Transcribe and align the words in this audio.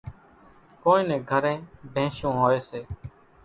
ڪونئين 0.81 1.05
نين 1.09 1.21
گھرين 1.29 1.59
ڀينشون 1.93 2.33
هوئيَ 2.41 2.59
سي۔ 2.69 2.81